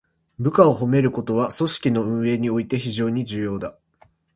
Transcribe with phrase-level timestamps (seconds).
[0.39, 3.77] 部下を褒めることは、組織の運営において非常に重要だ。